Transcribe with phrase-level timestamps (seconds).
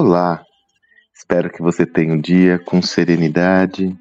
[0.00, 0.44] Olá!
[1.12, 3.98] Espero que você tenha um dia com serenidade,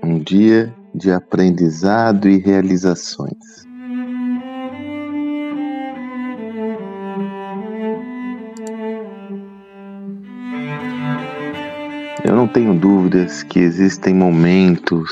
[0.00, 3.66] um dia de aprendizado e realizações.
[12.24, 15.10] Eu não tenho dúvidas que existem momentos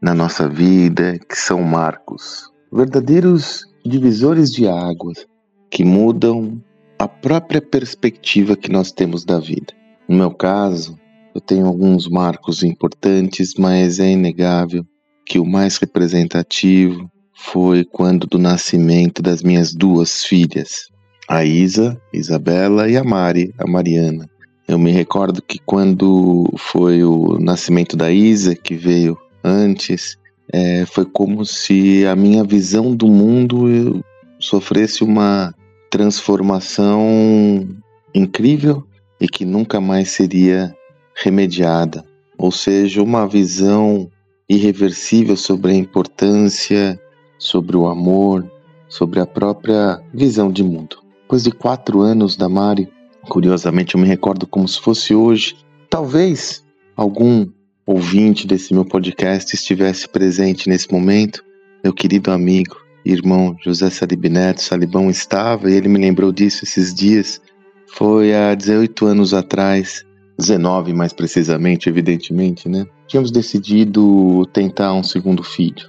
[0.00, 5.26] na nossa vida que são marcos, verdadeiros divisores de águas
[5.70, 6.58] que mudam
[6.98, 9.72] a própria perspectiva que nós temos da vida.
[10.08, 10.98] No meu caso,
[11.34, 14.84] eu tenho alguns marcos importantes, mas é inegável
[15.24, 20.88] que o mais representativo foi quando do nascimento das minhas duas filhas,
[21.28, 24.28] a Isa, Isabela e a Mari, a Mariana.
[24.66, 30.16] Eu me recordo que quando foi o nascimento da Isa, que veio antes,
[30.52, 34.02] é, foi como se a minha visão do mundo
[34.40, 35.54] sofresse uma
[35.90, 37.68] transformação
[38.14, 38.84] incrível
[39.20, 40.74] e que nunca mais seria
[41.14, 42.04] remediada,
[42.38, 44.10] ou seja, uma visão
[44.48, 47.00] irreversível sobre a importância,
[47.38, 48.48] sobre o amor,
[48.88, 50.98] sobre a própria visão de mundo.
[51.22, 52.88] Depois de quatro anos da Mari,
[53.28, 55.56] curiosamente eu me recordo como se fosse hoje,
[55.90, 56.64] talvez
[56.96, 57.46] algum
[57.84, 61.44] ouvinte desse meu podcast estivesse presente nesse momento,
[61.82, 62.76] meu querido amigo,
[63.12, 67.40] irmão José Salib Neto Salibão estava, e ele me lembrou disso esses dias.
[67.86, 70.04] Foi há 18 anos atrás,
[70.38, 72.84] 19 mais precisamente, evidentemente, né?
[73.06, 75.88] Tínhamos decidido tentar um segundo filho.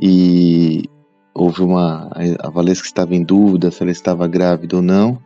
[0.00, 0.84] E
[1.34, 2.10] houve uma.
[2.40, 5.18] A Valesca estava em dúvida se ela estava grávida ou não.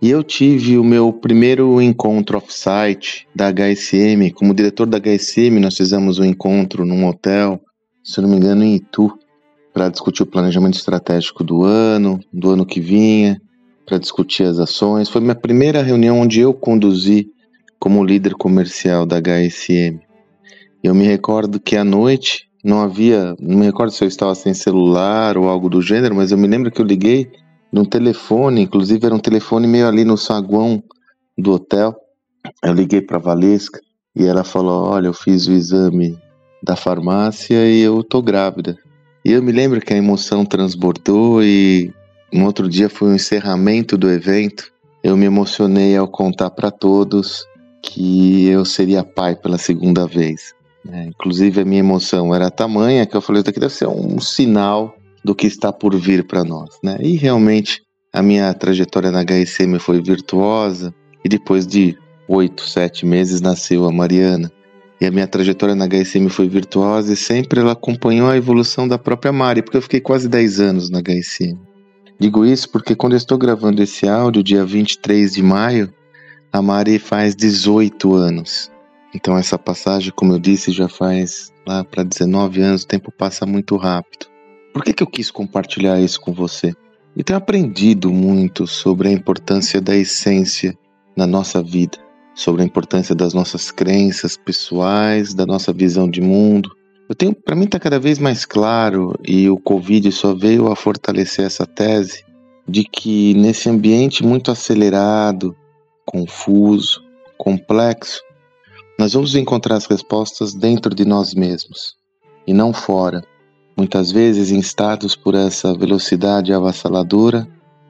[0.00, 4.30] E eu tive o meu primeiro encontro off-site da HSM.
[4.34, 7.60] Como diretor da HSM, nós fizemos um encontro num hotel,
[8.04, 9.18] se não me engano, em Itu
[9.76, 13.38] para discutir o planejamento estratégico do ano, do ano que vinha,
[13.84, 15.10] para discutir as ações.
[15.10, 17.28] Foi minha primeira reunião onde eu conduzi
[17.78, 20.00] como líder comercial da HSM.
[20.82, 24.54] Eu me recordo que à noite não havia, não me recordo se eu estava sem
[24.54, 27.30] celular ou algo do gênero, mas eu me lembro que eu liguei
[27.70, 30.82] num telefone, inclusive era um telefone meio ali no saguão
[31.36, 31.94] do hotel.
[32.64, 33.78] Eu liguei para Valesca
[34.16, 36.18] e ela falou: "Olha, eu fiz o exame
[36.62, 38.78] da farmácia e eu tô grávida".
[39.26, 41.92] E eu me lembro que a emoção transbordou e
[42.32, 44.72] um outro dia foi o encerramento do evento.
[45.02, 47.44] Eu me emocionei ao contar para todos
[47.82, 50.54] que eu seria pai pela segunda vez.
[50.88, 54.20] É, inclusive a minha emoção era tamanha que eu falei, isso aqui deve ser um
[54.20, 56.96] sinal do que está por vir para nós, né?
[57.00, 57.82] E realmente
[58.12, 60.94] a minha trajetória na HSM foi virtuosa
[61.24, 61.98] e depois de
[62.28, 64.52] oito, sete meses nasceu a Mariana.
[65.00, 68.98] E a minha trajetória na HSM foi virtuosa e sempre ela acompanhou a evolução da
[68.98, 71.58] própria Mari, porque eu fiquei quase 10 anos na HSM.
[72.18, 75.92] Digo isso porque quando eu estou gravando esse áudio, dia 23 de maio,
[76.50, 78.70] a Mari faz 18 anos.
[79.14, 83.44] Então essa passagem, como eu disse, já faz lá para 19 anos, o tempo passa
[83.44, 84.26] muito rápido.
[84.72, 86.72] Por que, que eu quis compartilhar isso com você?
[87.14, 90.76] Eu tenho aprendido muito sobre a importância da essência
[91.14, 92.05] na nossa vida
[92.36, 96.70] sobre a importância das nossas crenças pessoais, da nossa visão de mundo.
[97.08, 100.76] Eu tenho, para mim está cada vez mais claro e o Covid só veio a
[100.76, 102.24] fortalecer essa tese
[102.68, 105.56] de que nesse ambiente muito acelerado,
[106.04, 107.02] confuso,
[107.38, 108.22] complexo,
[108.98, 111.94] nós vamos encontrar as respostas dentro de nós mesmos
[112.46, 113.22] e não fora.
[113.76, 117.46] Muitas vezes, instados por essa velocidade avassaladora,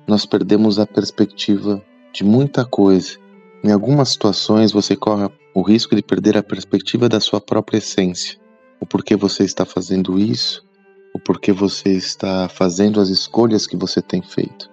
[0.07, 1.83] nós perdemos a perspectiva
[2.13, 3.26] de muita coisa
[3.65, 8.39] em algumas situações você corre o risco de perder a perspectiva da sua própria essência.
[8.81, 10.63] O porquê você está fazendo isso,
[11.15, 14.71] o porquê você está fazendo as escolhas que você tem feito.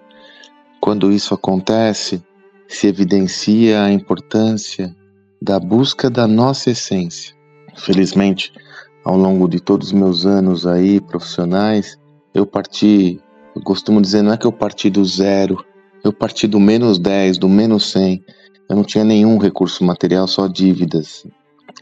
[0.80, 2.22] Quando isso acontece,
[2.68, 4.94] se evidencia a importância
[5.40, 7.34] da busca da nossa essência.
[7.76, 8.52] Felizmente,
[9.04, 11.98] ao longo de todos os meus anos aí profissionais,
[12.34, 13.20] eu parti,
[13.56, 15.64] eu costumo dizer, não é que eu parti do zero,
[16.02, 18.22] eu parti do menos 10, do menos 100
[18.68, 21.26] eu não tinha nenhum recurso material, só dívidas.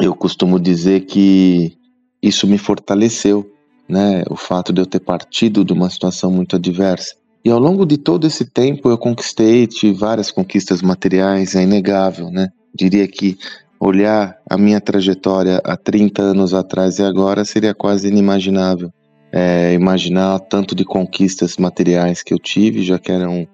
[0.00, 1.76] Eu costumo dizer que
[2.23, 3.50] isso me fortaleceu,
[3.88, 4.25] né?
[4.31, 7.14] O fato de eu ter partido de uma situação muito adversa.
[7.44, 12.31] E ao longo de todo esse tempo eu conquistei, tive várias conquistas materiais, é inegável,
[12.31, 12.49] né?
[12.75, 13.37] Diria que
[13.81, 18.93] olhar a minha trajetória há 30 anos atrás e agora seria quase inimaginável.
[19.32, 23.46] É, imaginar tanto de conquistas materiais que eu tive, já que era um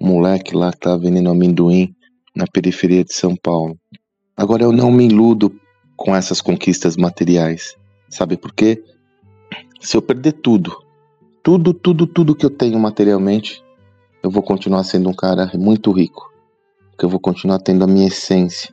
[0.00, 1.94] moleque lá que estava vendendo amendoim
[2.34, 3.78] na periferia de São Paulo.
[4.36, 5.54] Agora eu não me iludo
[5.96, 7.76] com essas conquistas materiais.
[8.08, 8.82] Sabe por quê?
[9.80, 10.76] Se eu perder tudo,
[11.42, 13.62] tudo, tudo, tudo que eu tenho materialmente,
[14.22, 16.32] eu vou continuar sendo um cara muito rico.
[16.90, 18.72] porque eu vou continuar tendo a minha essência,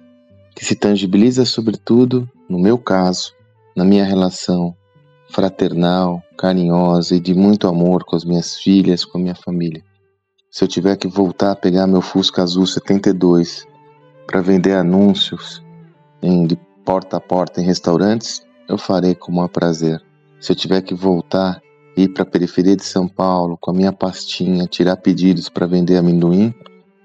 [0.53, 3.33] que se tangibiliza sobretudo, no meu caso,
[3.75, 4.75] na minha relação
[5.29, 9.83] fraternal, carinhosa e de muito amor com as minhas filhas, com a minha família.
[10.51, 13.67] Se eu tiver que voltar a pegar meu Fusca Azul 72
[14.25, 15.63] para vender anúncios
[16.23, 20.01] em, de porta a porta em restaurantes, eu farei com o maior prazer.
[20.39, 21.61] Se eu tiver que voltar
[21.95, 25.97] ir para a periferia de São Paulo com a minha pastinha, tirar pedidos para vender
[25.97, 26.51] amendoim,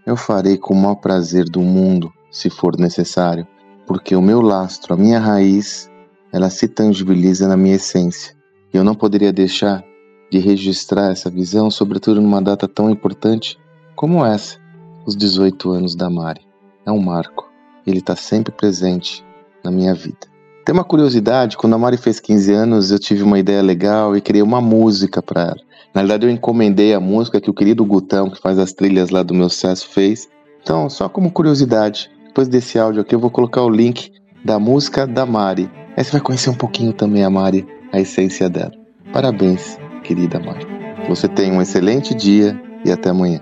[0.07, 3.47] eu farei com o maior prazer do mundo, se for necessário,
[3.87, 5.91] porque o meu lastro, a minha raiz,
[6.33, 8.35] ela se tangibiliza na minha essência.
[8.73, 9.85] E eu não poderia deixar
[10.31, 13.59] de registrar essa visão, sobretudo numa data tão importante
[13.95, 14.59] como essa,
[15.07, 16.43] os 18 anos da Mari.
[16.87, 17.51] É um marco.
[17.87, 19.25] Ele está sempre presente
[19.63, 20.35] na minha vida.
[20.65, 24.21] Tem uma curiosidade, quando a Mari fez 15 anos, eu tive uma ideia legal e
[24.21, 25.61] criei uma música para ela.
[25.95, 29.23] Na verdade, eu encomendei a música que o querido Gutão, que faz as trilhas lá
[29.23, 30.29] do meu sucesso, fez.
[30.63, 34.11] Então, só como curiosidade, depois desse áudio aqui, eu vou colocar o link
[34.45, 35.71] da música da Mari.
[35.97, 38.73] Aí você vai conhecer um pouquinho também a Mari, a essência dela.
[39.13, 40.67] Parabéns, querida Mari.
[41.09, 43.41] Você tem um excelente dia e até amanhã.